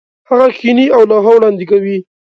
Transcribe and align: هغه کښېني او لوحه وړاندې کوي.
هغه 0.29 0.47
کښېني 0.55 0.85
او 0.95 1.01
لوحه 1.11 1.31
وړاندې 1.35 1.65
کوي. 1.71 1.97